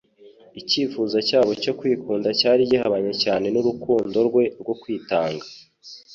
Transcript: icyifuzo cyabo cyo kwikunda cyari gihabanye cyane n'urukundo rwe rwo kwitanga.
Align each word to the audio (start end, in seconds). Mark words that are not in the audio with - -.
icyifuzo 0.59 1.17
cyabo 1.27 1.51
cyo 1.63 1.73
kwikunda 1.79 2.29
cyari 2.39 2.61
gihabanye 2.71 3.13
cyane 3.23 3.45
n'urukundo 3.53 4.17
rwe 4.27 4.43
rwo 4.61 4.73
kwitanga. 4.81 5.45